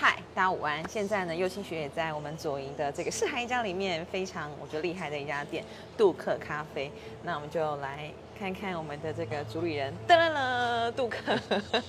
[0.00, 0.88] 嗨，大家午安！
[0.88, 5.64] 现在呢，右青学也在我们左营的这个世海一家里面，非常我觉得厉害的一家店——
[5.98, 6.88] 杜克咖啡。
[7.24, 8.08] 那我们就来
[8.38, 11.36] 看看我们的这个主理人，噔噔噔，杜克。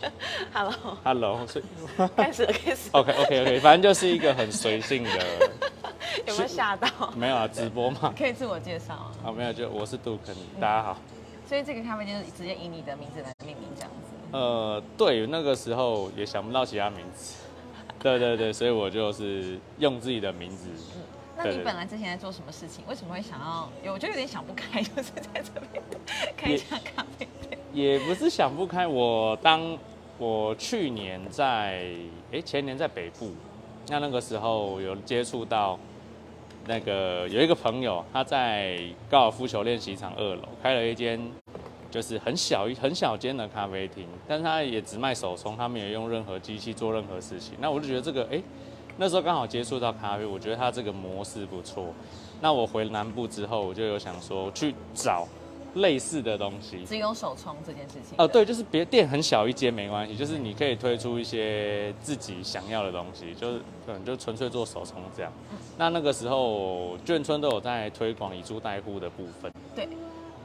[0.51, 1.65] Hello，Hello，所以
[2.17, 2.93] 开始了，开始了。
[2.99, 5.11] OK OK OK，反正就是一个很随性的，
[6.25, 6.89] 有没有吓到？
[7.15, 9.11] 没有啊，直播嘛，可以自我介绍啊。
[9.25, 10.97] 啊没有，就我是杜克，大家好。
[11.47, 13.95] 所以这个咖啡店就直接以你的名字来命名，这样子。
[14.31, 17.35] 呃，对，那个时候也想不到其他名字，
[17.99, 20.69] 对对对，所以我就是用自己的名字。
[20.95, 21.01] 嗯
[21.41, 22.83] 那你本来之前在做什么事情？
[22.85, 23.69] 为什么会想要？
[23.81, 25.81] 有我就有点想不开，就是在这边
[26.35, 27.57] 开一家咖啡店。
[27.71, 29.77] 也不是想不开，我当
[30.17, 31.93] 我去年在
[32.33, 33.31] 哎前年在北部，
[33.87, 35.79] 那那个时候有接触到
[36.67, 38.77] 那个有一个朋友，他在
[39.09, 41.17] 高尔夫球练习场二楼开了一间
[41.89, 47.55] 就是很小一很小间的咖啡厅，但是他也只卖手冲，他没有用任何机器做任何事情。
[47.59, 48.41] 那我就觉得这个哎，
[48.97, 51.93] 那时候刚好接触到咖啡，我觉得他这个模式不错。
[52.41, 55.27] 那我回南部之后，我就有想说去找
[55.75, 56.85] 类似的东西。
[56.85, 58.15] 只有手冲这件事情。
[58.17, 65.31] 哦，对，就是别店很小一间没关系，就是你可以推出一些自己想要的东西，就是可能就纯粹做手冲这样。
[65.77, 69.87] 那那个时候眷村都有在推广以租代户的部分，对，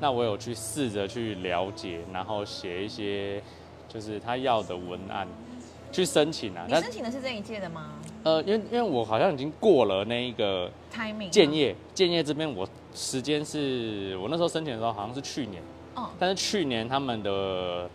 [0.01, 3.43] 那我有去试着去了解，然后写一些
[3.89, 5.27] 就是他要的文案
[5.93, 6.65] 去申请啊。
[6.69, 7.93] 你申请的是这一届的吗
[8.25, 11.53] 呃，因为因为我好像已经过了那一个？timing 建。
[11.53, 15.63] 业，建业这边我时间是我那时候申请的时候好像是去年。
[15.97, 17.89] 嗯，但是去年他们的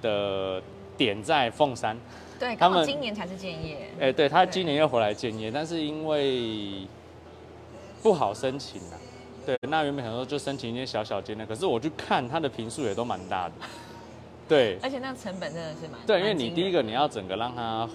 [0.00, 0.62] 的
[0.96, 1.96] 点在凤山，
[2.38, 3.88] 对，他们今年才是建业。
[3.98, 6.86] 哎、对他今年又回来建业，但是因为
[8.02, 8.94] 不好申请啊，
[9.44, 13.54] 对，那原本想说就申请一些小小间的，可是我去看它的平数也都蛮大的，
[14.48, 17.88] 对而且那个成本真的是蛮对，因为你第一个你要整个让它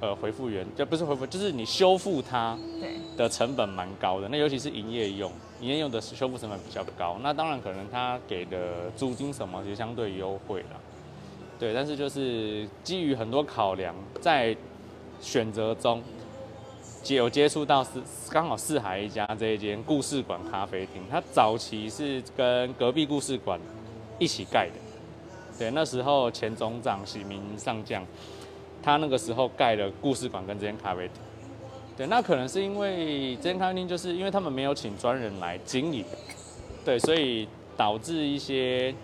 [0.00, 2.96] 呃恢复原，就不是恢复，就是你修复它对。
[3.16, 10.80] 的成本蛮高的，那尤其是营业用，营业用的修复成本比较高，那当然可能他给的租金什么其实相对优惠了，
[11.58, 14.56] 对，但是就是基于很多考量，在
[15.20, 16.19] 选择中，接
[17.08, 17.90] 有接触到是
[18.30, 23.58] 刚好四海一家这一间故事馆咖啡厅，它早期是跟隔壁故事馆
[24.18, 24.74] 一起盖的，
[25.58, 28.04] 对，那时候前总长喜明上将，
[28.82, 31.16] 他那个时候盖了故事馆跟这间咖啡厅。
[31.96, 36.04] 对，那可能是因为这间咖啡厅，就是因为他们没有请专人来经营，
[36.84, 38.94] 对，所以导致一些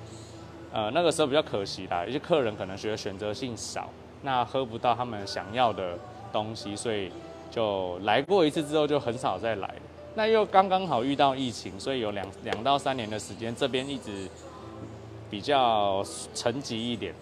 [0.72, 3.88] 呃那个时候比较可惜啦，一些客人可能觉得选择性少，
[4.22, 5.98] 那喝不到他们想要的
[6.32, 7.10] 东西，所以
[7.50, 9.74] 就来过一次之后就很少再来了。
[10.14, 14.28] 那又刚刚好遇到疫情，所以有两两到三年的时间，这边一直
[15.30, 17.14] 比较沉寂一点。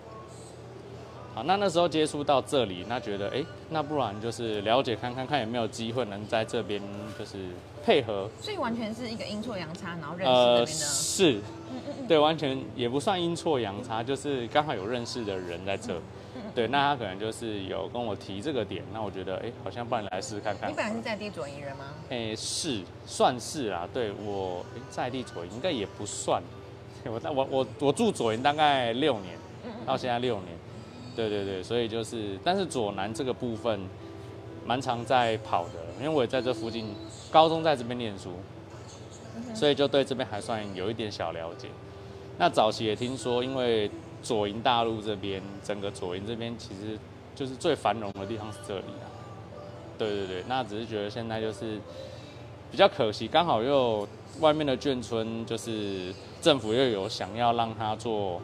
[1.35, 6.81] 好，那那时候接触到这里，那觉得哎、诶那不然就是了解看看看有没有机会能在这边
[7.19, 7.33] 就是
[7.85, 10.67] 配合，所以完全是一个阴错阳差，然后认识的。
[10.67, 11.43] 是，嗯
[11.89, 12.07] 嗯嗯。
[12.07, 16.03] 对，完全也不算阴错阳差，就是刚好有认识的人在这，嗯
[16.55, 20.75] 对，那他可能就是有跟我提这个点，那我觉得哎、诶好像不然来试试看看你。
[20.75, 21.87] 本来是在地左营人吗？
[22.11, 26.41] 哎、是算是啊，对我、诶在地左营应该也不算，
[27.05, 29.37] 我我我我住左营大概六年，
[29.85, 30.57] 到现在六年，
[31.17, 33.81] 对对对，所以就是，但是左南这个部分
[34.65, 36.95] 蛮常在跑的，因为我也在这附近，
[37.33, 38.35] 高中在这边念书，
[39.55, 41.67] 所以就对这边还算有一点小了解。
[42.39, 43.91] 那早期也听说，因为
[44.25, 46.99] 左营大陆这边，整个左营这边其实
[47.37, 49.07] 就是最繁荣的地方是这里啊。
[49.97, 51.79] 对对对，那只是觉得现在就是
[52.73, 54.09] 比较可惜，刚好又
[54.41, 56.13] 外面的眷村就是
[56.43, 58.43] 政府又有想要让它做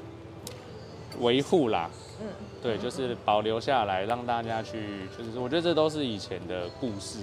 [1.18, 2.26] 维护啦，嗯，
[2.62, 7.18] 对，就是保留下来，让大家去，就是我觉得这都是以前的故事，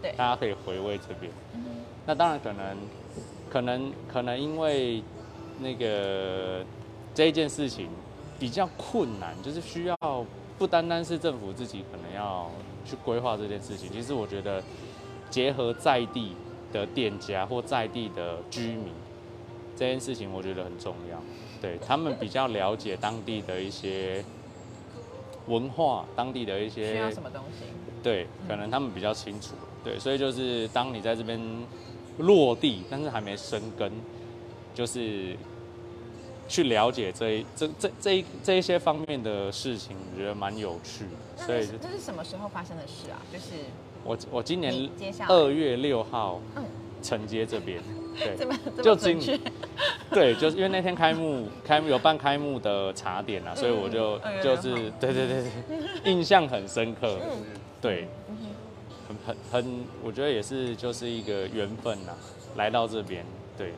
[0.00, 1.32] 对大家可以回味这边。
[1.54, 1.64] 嗯
[2.06, 2.76] 那当然可能，
[3.50, 5.02] 可能可能因为
[5.58, 6.62] 那个
[7.14, 7.88] 这一件事情
[8.38, 10.26] 比较困难，就是需要
[10.58, 12.50] 不单单是政府自己可能要
[12.84, 14.62] 去规划这件事情，其实我觉得
[15.30, 16.32] 结合在地
[16.72, 18.92] 的店家或在地的居民
[19.76, 21.20] 这件事情，我觉得很重要。
[21.62, 24.22] 对他们比较了解当地的一些
[25.46, 27.64] 文化，当地的一些需要什么东西？
[28.02, 29.54] 对，可能他们比较清楚。
[29.82, 31.40] 对，所以就是当你在这边
[32.18, 33.90] 落地，但是还没生根，
[34.74, 35.36] 就是
[36.48, 41.10] 去了解这一这这这一这一些方面的事情，我觉得蛮有趣的。
[41.38, 43.20] 那所以这是什么时候发生的事啊？
[43.32, 43.46] 就是
[44.04, 44.90] 我我今年
[45.28, 46.64] 二月六号嗯。
[47.02, 47.82] 承接这边，
[48.16, 49.20] 对，就今
[50.10, 57.42] 对，就是因为那天开幕，开幕有办开幕的茶点啊，所以我就嗯就是嗯对对对对，印象很深刻，嗯。
[57.82, 58.08] 对，
[59.06, 62.12] 很很很，我觉得也是就是一个缘分呐，
[62.56, 63.22] 来到这边，
[63.58, 63.74] 对，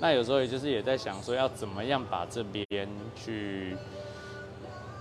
[0.00, 3.76] 那有时候也就是也在想说要怎么样把这边去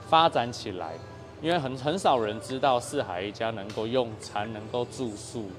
[0.09, 0.93] 发展起来，
[1.41, 5.49] 因为很很少人知道四海一家能够用餐，能够住宿。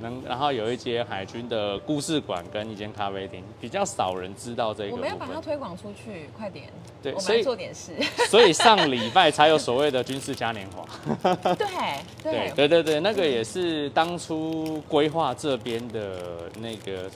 [0.00, 5.40] 能，然后有一间海军的故事馆跟一间咖啡厅，比较少人知道这个我们要把它。
[5.40, 6.66] 推广出去，快点！
[7.02, 7.94] 对，我们做点事。
[8.28, 10.86] 所以上礼拜才有所谓的军事嘉年华。
[11.54, 11.66] 对
[12.22, 17.10] 对对，对对对，那个也是当初规划这边的那个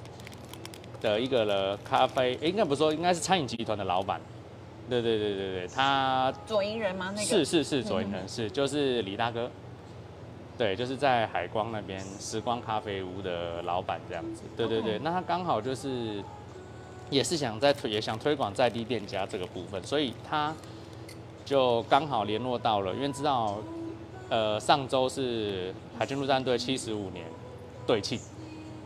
[1.02, 4.18] 的一个了咖啡，诶应该不是说，应该是餐饮集团的老板。
[4.88, 7.12] 对对对对对，他左营人吗？
[7.14, 9.50] 那个是是是左营人是，就是李大哥。
[10.58, 14.42] 对，就是在海光那边时光咖啡屋的老板这样子。
[14.56, 16.22] 对对对，哦那他刚好就是
[17.10, 20.54] 也是想在推，也想推广在地店家这个部分，所以他
[21.44, 23.56] 就刚好联络到了，因为知道
[24.28, 27.24] 呃上周是海军陆战队七十五年
[27.86, 28.20] 对庆，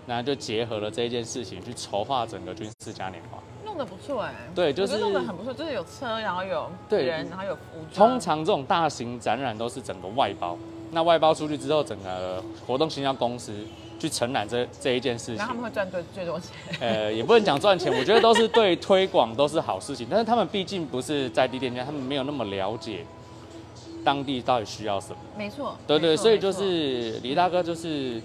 [0.06, 3.38] 那就结合了这一件事情去筹划整个军事嘉年华。
[3.64, 4.32] 弄得不错哎。
[4.54, 7.60] 对就是弄得很不错，就是有车，然后有对人，然后有服
[7.92, 8.10] 装。
[8.10, 10.56] 通常这种大型展览都是整个外包，
[10.92, 13.52] 那外包出去之后，整个活动行销公司
[13.98, 16.50] 去承揽这这一件事情然后他，们会赚最最多钱。
[16.80, 23.04] 呃，也不能讲赚钱，我觉得都是对推广都是好事情，但是他们毕竟不是在地店家，他们没有那么了解
[24.04, 25.16] 当地到底需要什么。
[25.36, 25.76] 没错。
[25.86, 28.22] 对对，所以就是李大哥就是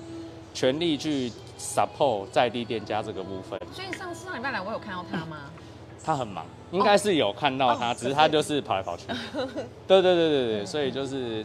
[0.53, 1.31] 全力去
[1.61, 3.59] support 在地店家这个部分。
[3.71, 5.37] 所以上次上礼拜来，我有看到他吗？
[6.03, 9.05] 他很忙，应该是有看到他，哦只是他就是跑来跑去。
[9.87, 11.43] 对对对对对，所以就是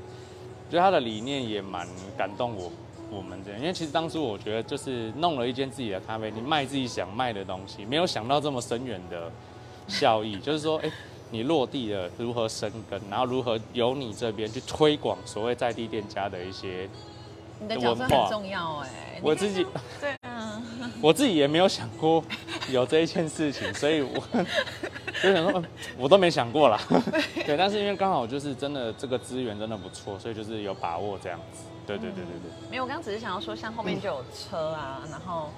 [0.71, 1.87] 觉得他的理念也蛮
[2.17, 2.73] 感动我
[3.11, 9.31] 我们这样，因为其实当初我觉得就是弄了一间自己的咖啡你，卖自己想卖的东西，没有想到这么深远的
[9.87, 10.91] 效益， 就是说，哎、
[11.31, 16.89] 你落地了如何生根，然后如何由你这边去推广所谓在地店家的一些，
[17.61, 18.89] 你的角色很重要哎。
[19.23, 19.67] 我自己
[20.01, 20.63] 对啊，
[21.01, 22.23] 我自己也没有想过
[22.71, 24.23] 有这一件事情，所以我
[25.23, 25.65] 就想说，嗯
[25.97, 26.79] 我都没想过啦。
[27.47, 31.65] 对，但是因为刚好就是真的这个资源真的不错，所以就是有把握这样子。
[31.87, 32.71] 对对对对对。
[32.71, 35.51] 没有，我刚刚只是想要说，像后面就有车啊，然后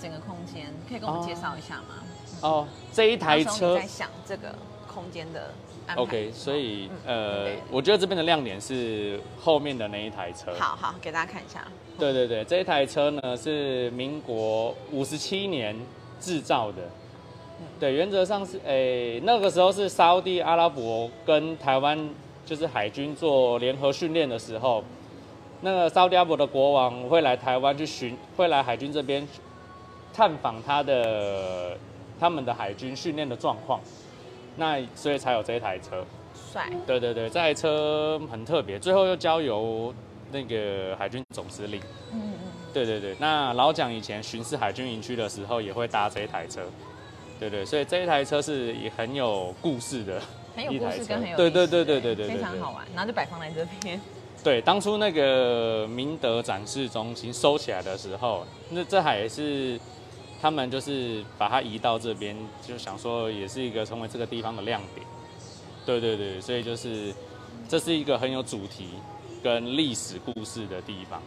[0.00, 1.94] 整个空间，可以跟我们介绍一下吗？
[2.42, 4.54] 哦，这一台车在想这个
[4.86, 5.52] 空间的
[5.90, 6.02] 安排。
[6.02, 10.52] ，OK，所以嗯呃，我觉得这边的亮点是后面的那一台车。
[10.58, 11.66] 好好给大家看一下。
[11.98, 15.76] 对对对，这一台车呢是民国五十七年
[16.18, 16.78] 制造的。
[17.78, 22.08] 对，原则上是诶、那个时候是沙烏地阿拉伯跟台湾
[22.46, 24.82] 就是海军做联合训练的时候，
[25.60, 29.28] 那个沙烏地阿拉伯的国王会来台湾去巡，会来海军这边
[30.14, 31.76] 探访他的
[32.18, 33.78] 他们的海军训练的状况，
[34.56, 36.04] 那所以才有这一台车。
[36.52, 39.94] 帅，对对对，这台车很特别，最后又交由
[40.32, 41.80] 那个海军总司令。
[42.12, 46.60] 嗯嗯对对对，那老蒋以前巡视海军营区的时候，也会搭这一台车。
[47.38, 50.20] 对对，所以这一台车是也很有故事的。
[50.54, 54.00] 很有故事跟很有对对对对对非常好玩，然后就摆放在这边。
[54.42, 59.78] 对，当初那个明德展示中心收起来的时候，那这还是
[60.40, 65.06] 他们就是把它移到这边，就想说也是一个成为这个地方的亮点。
[65.84, 67.12] 对对对，所以就是
[67.68, 68.88] 这是一个很有主题
[69.42, 71.20] 跟历史故事的地方。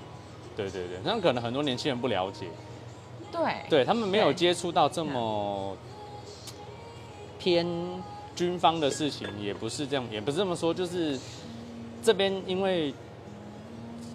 [0.55, 2.45] 对对对，那可能很多年轻人不了解，
[3.31, 5.75] 对对他们没有接触到这么
[7.39, 7.67] 偏
[8.35, 11.19] 军方的事情，也不是这样，也不是这么说，就是
[12.03, 12.93] 这边因为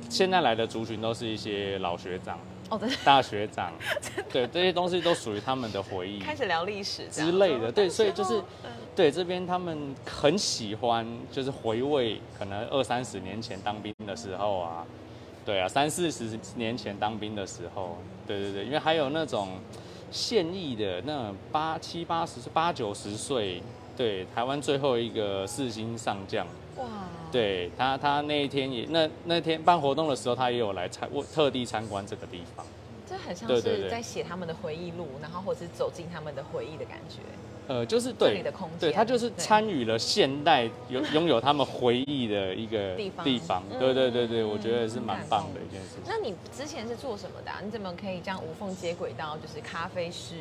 [0.09, 2.88] 现在来的族群都是一些老学长、哦，对。
[3.04, 3.72] 大学长，
[4.32, 8.42] 对这些东西都属于他们的回忆开始聊历史之类的，对，所以就是
[8.94, 14.84] 对这边他们很喜欢，就是回味可能二三十年前当兵的时候啊，
[15.44, 17.96] 对啊，三四十年前当兵的时候，
[18.26, 19.58] 对对对，因为还有那种
[20.10, 23.62] 现役的那八七八十岁、八九十岁，
[23.96, 26.46] 对，台湾最后一个四星上将，
[26.78, 26.87] 哇，
[27.30, 32.64] 对他他那一天也那那天办活动的时候，他也有来参，我特地参观这个地方。
[33.08, 37.20] 这很像是在写他们的回忆录，然后或者是走进他们的回忆的感觉。
[37.66, 46.02] 呃，就是对的空间对他就是对参与了现代有 拥有他们回忆的一个地方嗯对对对对，我觉得是蛮棒的一件事情。
[46.06, 47.61] 那你之前是做什么的、啊？
[47.62, 50.35] 你怎么可以这样无缝接轨到就是咖啡师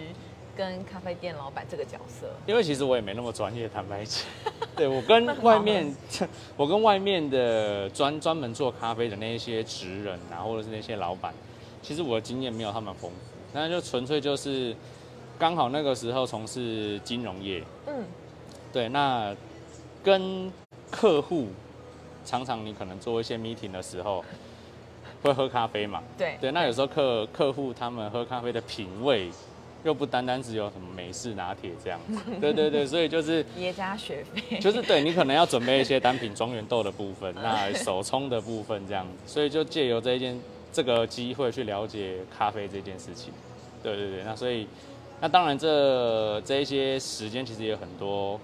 [0.58, 2.28] 跟咖啡店老板这个角色？
[2.48, 4.24] 因为其实我也没那么专业，坦白讲，
[4.76, 5.96] 对我跟外面，
[6.58, 11.32] 我跟外面的专专门做咖啡的那一些职人啊，或者是那些老板，
[11.84, 13.18] 其实我的经验没有他们丰富，
[13.54, 14.76] 那就纯粹就是
[15.38, 18.04] 刚好那个时候从事金融业，嗯，
[18.74, 19.36] 对，那
[20.04, 20.52] 跟
[20.90, 21.50] 客户
[22.26, 24.26] 常常你可能做一些 meeting 的时候，
[25.22, 26.02] 会喝咖啡嘛？
[26.18, 29.30] 对对，那有时候客客户他们喝咖啡的品味，
[29.84, 32.19] 又不单单只有什么美式拿铁这样子。
[32.41, 40.39] 对对对，所以就是 叠加学费，就是对你可能要准备一些单品庄园豆的部分，那手冲的部分这样子，所以就借由这一件
[40.72, 43.34] 这个机会去了解咖啡这件事情。
[43.84, 44.67] 对对对，那所以
[45.22, 48.39] 那当然这这一些时间其实也有很多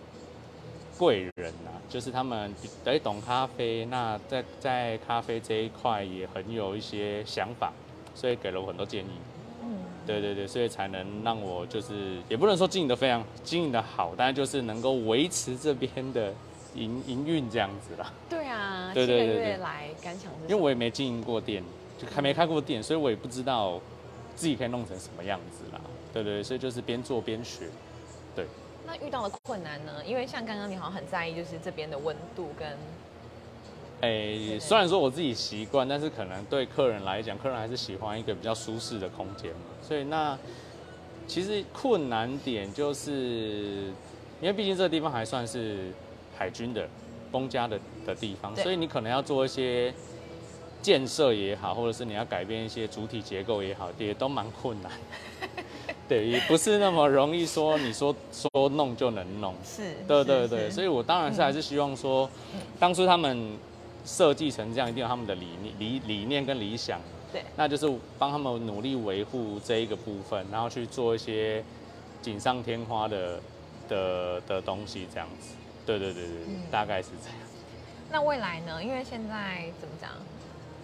[0.97, 7.73] 贵人呐、就是他们比得懂咖啡，那在在咖啡这一块也很有一些想法，
[8.15, 9.09] 所以给了我很多建议。
[10.03, 16.33] 嗯，对对对，所以才能让我就是也不能说经营的非常经营的好，但是就是能够维持这边的
[16.75, 18.11] 营营运这样子啦。
[18.29, 21.63] 对啊，对对对来感想是因为我也没经营过店，
[21.97, 23.79] 就还没开过店，所以我也不知道
[24.35, 25.81] 自己可以弄成什么样子啦。
[26.13, 27.67] 对对对，所以就是边做边学。
[28.35, 28.45] 对
[28.85, 30.03] 那遇到的困难呢？
[30.05, 32.67] 因为像刚刚你好像很在意，就是这边的温度跟
[34.03, 39.71] 诶、虽然说我自己习惯，但是可能对客人来讲，客人还是喜欢一个比较舒适的空间嘛。
[39.81, 40.37] 所以那
[41.25, 43.93] 其实困难点就是，
[44.41, 45.93] 因为毕竟这个地方还算是
[46.37, 46.85] 海军的
[47.31, 49.93] 公家的的地方，所以你可能要做一些
[50.81, 54.91] 建设也好，或者是你要改变一些主体结构也好，也都蛮困难。
[56.09, 59.55] 对，也不是那么容易说你说说弄就能弄。
[59.63, 62.29] 是，对对对，所以我当然是还是希望说，
[62.77, 63.57] 当初他们
[64.05, 66.99] 设计成这样，一定有他们的理念、理理念跟理想，
[67.31, 71.63] 对那就是帮他们努力维护这一个部分，然后去做一些
[72.21, 73.39] 锦上添花的
[73.87, 75.55] 的的东西，这样子。
[75.85, 77.37] 对对对对，嗯大概是这样。
[78.11, 78.83] 那未来呢？
[78.83, 80.09] 因为现在怎么讲，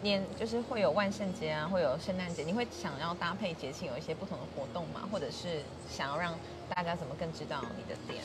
[0.02, 5.08] 年就是会有万圣节啊，会有圣诞节，你会想要搭配节庆有一些不同的活动吗？
[5.12, 6.34] 或者是想要让
[6.74, 8.24] 大家怎么更知道你的店？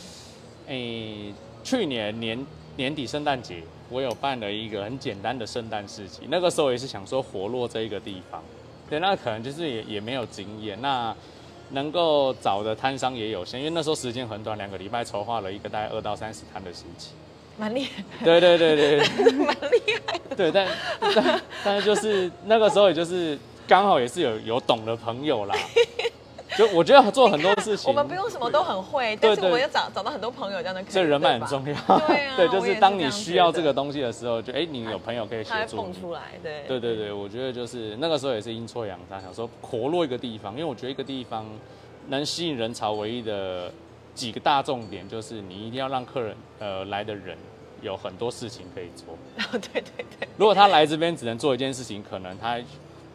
[0.66, 2.46] 诶、去年年
[2.76, 3.62] 年底圣诞节，
[3.94, 8.42] 我有办了一个很简单的圣诞市集，那个时候也是想说活络这一个地方，
[8.90, 11.14] 对，那可能就是也也没有经验，那
[11.70, 17.10] 能够找的摊商也有限，因为那时候时间很短，两个礼拜筹划了一个大概二到三十摊的市集。
[17.56, 20.34] 蛮厉害，对对对对对 蛮厉害的。
[20.34, 20.66] 对，但
[21.14, 25.54] 但但是就是那个时候也就是刚好也是有有懂的朋友啦，
[26.56, 30.92] 就我觉得做很多事情，我们不用什么都很会，但是我们要找找到很多朋友，这样的可以。
[30.92, 31.98] 所以人脉很重要。
[32.06, 35.82] 对啊对，就是当你需要这个东西的时候，就哎、你有朋友可以协它会助你。
[35.82, 36.64] 蹦出来，对。
[36.68, 41.44] 对对对，我觉得就是那个时候也是阴错阳差，想说活络一个地方，因为我觉得一个地方
[42.08, 43.70] 能吸引人潮唯一的
[44.14, 47.36] 几个大重点，就是你一定要让客人呃来的人
[47.82, 49.18] 有很多事情可以做。
[49.58, 52.58] 对对对，如果他来这边只能做一件事情，可能他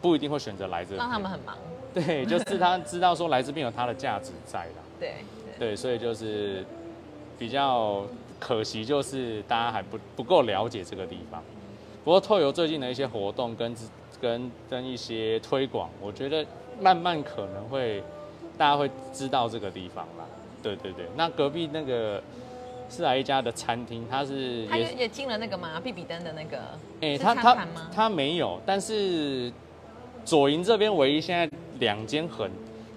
[0.02, 0.98] 不一定会选择来这边。
[0.98, 1.56] 让他们很忙。
[2.06, 4.82] 对，就是他知道说来这边有他的价值在啦。
[4.98, 5.14] 对
[5.58, 5.76] 对。
[5.76, 6.64] 所以就是
[7.38, 8.04] 比较
[8.38, 11.42] 可惜，就是大家还不不够了解这个地方。
[12.04, 13.74] 不过透由最近的一些活动跟
[14.20, 16.44] 跟跟一些推广，我觉得
[16.80, 18.02] 慢慢可能会
[18.56, 20.24] 大家会知道这个地方啦。
[20.62, 22.22] 对对对，那隔壁那个
[22.88, 25.80] 是来一家的餐厅，它是也他也也进了那个吗？
[25.82, 26.58] 比比登的那个，
[27.00, 29.52] 哎、是他他他没有，但是
[30.24, 32.50] 左营这边唯一现在两间很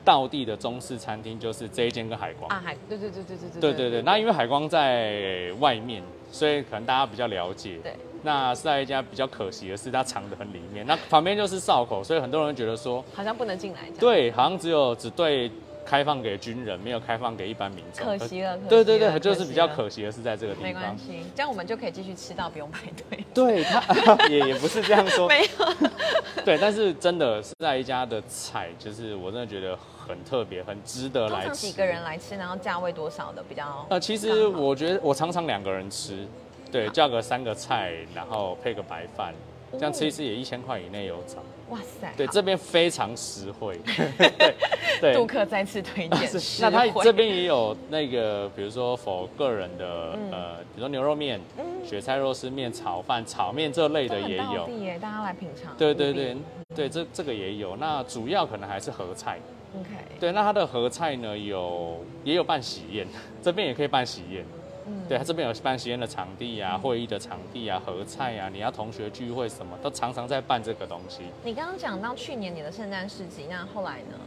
[0.05, 2.47] 道地的中式餐厅，就是这一间跟海光。
[2.49, 7.77] 啊，海，对对对对对对对对对，那因为海光在外面，所以可能大家比较了解。
[7.81, 13.79] 对，那是在一家比较可惜的是，它藏得很里面，那旁边就是哨口，所以很多人觉得说，好像不能进来。
[13.99, 15.49] 对，好像只有只对
[15.85, 18.05] 开放给军人，没有开放给一般民众。
[18.05, 20.97] 可惜了，对对对，就是比较可惜的是在这个地方没关。
[20.97, 23.23] 系，这样我们就可以继续吃到不用排队。
[23.33, 23.81] 对他
[24.27, 31.55] 也也不是这样说，没有，对，但是真的是在一家的菜，就是我真的觉得很特别，很值得来吃。
[31.55, 33.85] 几个人来吃，然后价位多少的比较？
[33.89, 36.27] 呃，其实我觉得我常常两个人吃，
[36.71, 39.33] 对，叫个三个菜，然后配个白饭，
[39.73, 41.43] 这样吃一次也一千块以内有找。
[41.69, 43.79] 哇塞，对，好这边非常实惠。
[43.85, 44.53] 对
[45.01, 46.29] 对杜克再次推荐
[46.61, 54.65] 那他惠这边也有那个，比如说否个人的，嗯呃，比如说牛肉面、嗯雪菜肉丝面、炒饭、炒面这类的也有。
[54.65, 55.75] 地耶，大家来品尝。
[55.77, 56.37] 对对对
[56.73, 57.75] 对，这这个也有。
[57.75, 59.37] 那主要可能还是合菜。
[59.77, 63.05] ，OK，对，那它的合菜呢有也有办喜宴，
[63.43, 64.45] 这边也可以办喜宴。
[64.85, 71.23] 嗯对，他这边有办喜宴的场地啊，会议的场地啊，合菜啊，你要同学聚会什么，都常常在办这个东西。
[71.43, 74.17] 你刚刚讲到去年你的圣诞市集，那后来呢？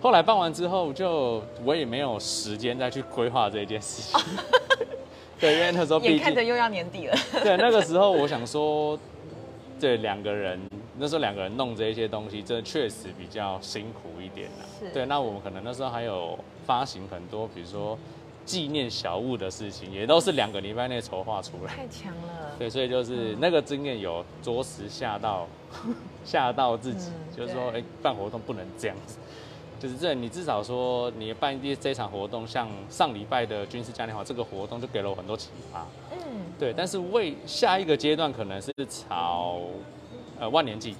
[0.00, 4.20] 后来办完之后就，我也没有时间再去规划这件事情。
[5.40, 8.98] 对，因为那时候眼看着又要年底了，对那个时候我想说，
[9.80, 10.60] 对两个人
[10.98, 14.66] 那时候两个人弄这一些东西，真的确实比较辛苦一点啦。
[14.80, 17.98] 是对，那我们可能那时候还有发行很多，比如说
[18.48, 21.74] 纪念小物的事情，也都是两个礼拜内筹划出来。
[21.74, 22.56] 太强了。
[22.58, 25.46] 对，所以就是那个经验有着实吓到
[26.24, 29.18] 吓到自己，嗯就是说，哎、对办活动不能这样子。
[29.78, 35.86] 就是这，你至少说你办这这场活动，像上礼拜的军事嘉年华这个活动，就给了我很多启发。
[36.10, 36.18] 嗯，
[36.58, 39.60] 对，但是为下一个阶段可能是朝
[40.40, 40.96] 呃万年祭，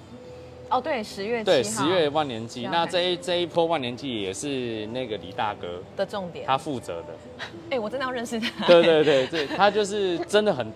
[0.69, 2.67] 哦对，十月对，十月万年祭。
[2.67, 6.45] 那这一这一波万年祭也是那个李大哥的重点。
[6.45, 7.07] 他负责的。
[7.71, 8.67] 哎，我真的要认识他。
[8.67, 10.71] 对对对对，他就是真的很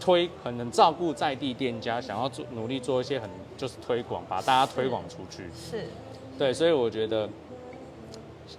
[0.00, 5.44] 推，很能照顾在地店家，想要做努力做一些很就是推广，把大家推广出去。
[5.54, 5.86] 是，
[6.36, 7.28] 对，所以我觉得，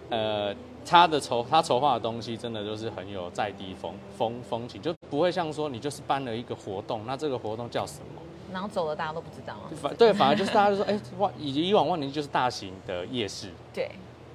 [0.09, 8.21] 呃，他的筹他筹划的东西真的就是很有在地风风风情，就不会像说你就是办了一个活动，那这个活动叫什么？
[8.57, 9.55] 然后走了大家都不知道。
[9.79, 13.49] 反对，反而就是大家就说，哎、万以以往万年就是大型的夜市。
[13.71, 13.91] 对，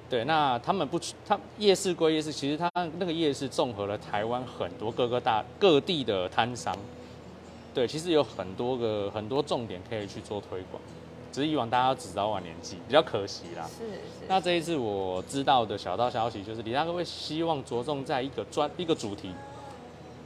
[0.09, 6.73] 对，那他们不，他夜市归夜市，其实他那个夜市综合了台湾很多各个大各地的摊商，
[7.73, 10.81] 对，其实有很多个很多重点可以去做推广，
[11.33, 13.67] 只是以往大家只知道晚年祭，比较可惜啦。
[13.77, 14.25] 是是。
[14.29, 19.33] 那这一次我知道的小道消息就是，李大哥会希望着重在一个专一个主题，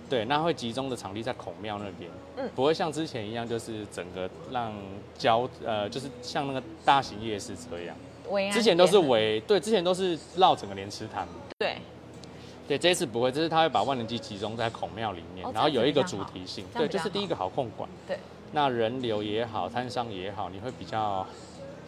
[0.10, 4.74] 对，那会集中的场地在孔庙那边，嗯不会像之前一样，就是整个让
[5.18, 7.96] 交呃，就是像那个大型夜市这样。
[8.30, 11.28] 维安之前都是围，对，之前都是绕整个莲池潭。
[11.58, 11.78] 对，
[12.68, 17.90] 对，这一次不会，这次他会把万能机集中在孔庙里面，哦然后有一个主题性，对，就是第一个好控管。
[18.06, 18.18] 对，
[18.52, 21.26] 那人流也好，摊商也好，你会比较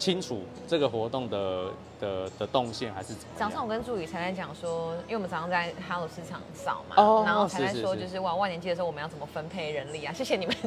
[0.00, 1.64] 清楚这个活动的
[2.00, 3.62] 的的动线还是怎么早上。
[3.62, 10.12] 我跟助理才在讲说，因为我们早上在 Hello 市场扫嘛，哦然后才在说，就是哇万年祭的时候我们要怎么分配人力啊？
[10.12, 10.56] 谢谢你们，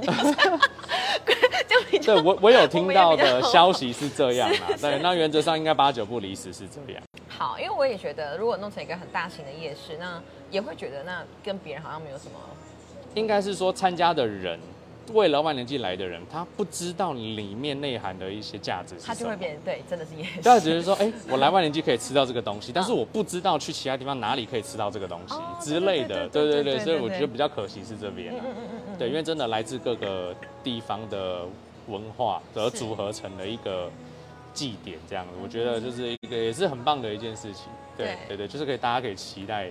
[2.05, 7.01] 对我我有听到的消息是这样啦，是是对，那原则上应该八九不离十是这样。
[7.27, 10.21] 好，因为我也觉得，如果弄成一个很大型的夜市，那
[10.51, 12.33] 也会觉得那跟别人好像没有什么。
[13.15, 14.59] 应该是说参加的人，
[15.11, 20.41] 为了万年祭来的人，他不知道里面内涵的一些价值是什么，它就会变对，真的是夜市。
[20.41, 31.41] 大家只是说，哎、我来万年祭可以吃到这个东西，但是我不知道去其他地方哪里可以吃到这个东西哦之类的，对对对所以我觉得比较可惜是这边啊，嗯嗯嗯嗯，对，因为真的来自各个地方的
[31.87, 33.91] 文化而是组合成了一个
[34.53, 37.65] 祭典，这样子，我觉得就是一个也是很棒的一件事情，
[37.97, 38.17] 对对。
[38.29, 39.69] 对对，就是可以大家可以期待，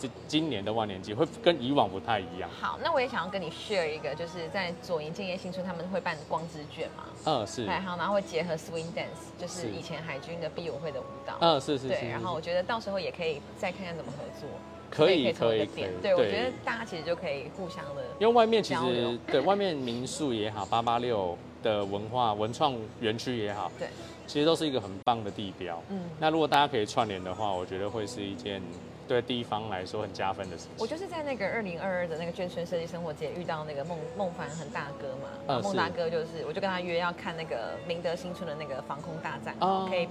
[0.00, 11.36] 是今年的万年祭会跟以往不太一样，好，那我也想要跟你 share 一个，就是在左营建业新村他们会办光之卷嘛，嗯，是，对，好，然后会结合 swing dance，就是是以前海军的毕舞会的舞蹈。
[11.40, 14.48] 嗯，是是是对，然后我觉得到时候也可以再看看怎么合作，
[14.90, 15.86] 可以可以可以。
[16.00, 18.02] 对，我对觉得大家其实就可以互相的。
[18.18, 23.88] 因为外面其实对外面民宿也好，八八六的文化文创园区也好，对，
[24.26, 25.82] 其实都是一个很棒的地标。
[25.90, 28.62] 嗯，那如果大家可以串联的话，我觉得会是一件
[29.10, 30.86] 对地方来说很加分的事情我。
[30.86, 40.08] 就是在那个二零二二的那个眷村设计生活节遇到那个孟孟凡恒大哥嘛，孟大哥就是，我就跟他约要看那个明德新村的那个防空大战，哦可以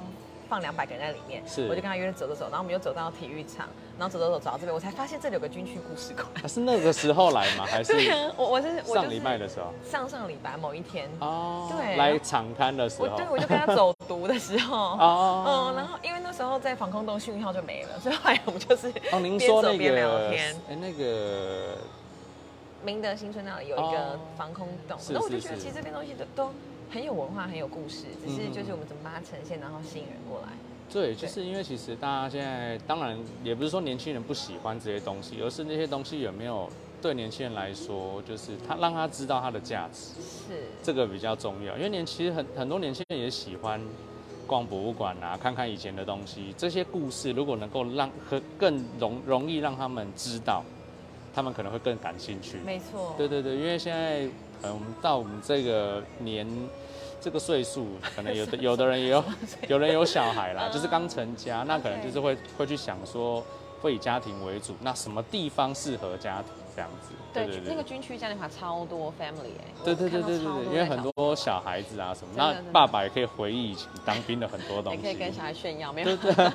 [0.50, 3.68] 放两百个人在里面，是我就跟他约走走走，然后我们又走到体育场，
[4.00, 6.26] 然后走走走走到这边，我才发现这里有个军区故事馆。
[6.44, 7.66] 啊是那个时候来吗？
[7.66, 9.72] 还是 对啊，我我是上礼拜的时候？
[9.90, 13.06] 上上礼拜某一天，哦，对来长滩的时候。
[13.08, 20.56] 我对我就跟他走读的时候， 哦嗯，然后因为那时候在防空洞讯号就没了，所以后来我们就是哦，您边说那走边聊个天。
[20.70, 21.78] 哎那个
[22.82, 26.52] 明德新村那里有一个哦防空洞，是那我就觉得其实这边东西都都
[26.92, 30.50] 很有文化，很有故事，只是嗯就是我们怎么把它呈现，然后吸引人过来。
[30.92, 36.68] 对，就是因为其实大家现在当然也不是说年轻人不喜欢这些东西，而是那些东西有没有
[37.00, 40.20] 对年轻人来说，就是他让他知道它的价值。
[40.20, 43.80] 是，这个比较重要，因为年其实很很多年轻人也喜欢
[44.48, 50.64] 逛博物馆啊，看看以前的东西，这些故事如果能够让和更容容易让他们知道，
[51.36, 52.58] 他们可能会更感兴趣。
[52.66, 53.14] 没错。
[53.16, 54.24] 对对对，因为现在
[54.64, 56.48] 嗯我们到我们这个年
[57.22, 59.24] 这个岁数，可能有的 有的人也有
[59.68, 63.44] 有人有小孩啦，就是刚成家，那可能就是会会去想说，
[63.82, 67.14] 会以家庭为主，那什么地方适合家庭这样子？
[67.32, 76.16] 对，那个军区嘉年华超多 family 哎、对对对对对对，因为很多小孩子啊什么，那爸爸也可以回忆以前当兵的很多东也可以跟，小孩炫耀，没有。
[76.18, 76.46] 对对，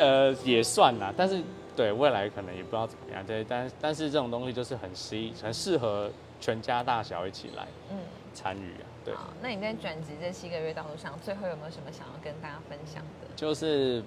[0.00, 1.40] 呃也算啦，但是
[1.76, 7.98] 对未来可能也不知道怎么样，对，但但是这种东西就是很适很适合全家大小一起来嗯。
[8.34, 13.28] 参与啊，对，好，那你在转职这七个月道路上，最后有没有什么想要跟大家分享的？
[13.34, 14.02] 就是，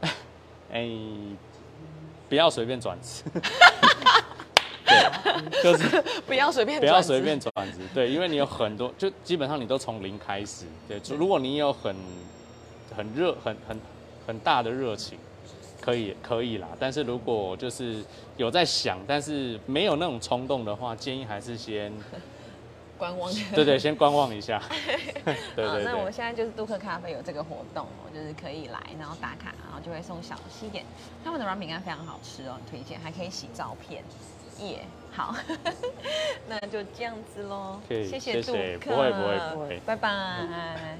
[0.70, 0.86] 哎、
[2.28, 3.22] 不要随便转职，
[4.84, 7.40] 对，就是 不要随便，不要随便。
[7.40, 11.96] 转职，对，因为你有很多，就基本上你都从零开始，对，就如果你有很
[12.94, 13.80] 很热、很很
[14.26, 15.18] 很大的热情，
[15.80, 16.68] 可以可以啦。
[16.78, 18.04] 但是如果就是
[18.36, 21.90] 有在想，但是没有那种冲动的话，建议还是先
[22.98, 23.32] 观望。
[23.54, 24.60] 对对，先观望一下。
[25.56, 30.84] 对好，对那我们对，现在就是杜克咖啡有这个活动哦，就是可以来，然后打卡，然后就会送小西点。
[31.24, 34.02] 他们的软饼干非常好吃哦，很推荐，还可以洗照片。
[34.58, 35.32] 耶、好，
[36.48, 37.80] 那就这样子喽。
[37.88, 40.98] 谢谢杜克，不会不会不会拜拜。